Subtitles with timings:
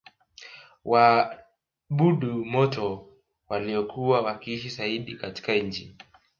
[0.85, 3.09] waabudu moto
[3.49, 5.95] waliokuwa wakiishi zaidi katika nchi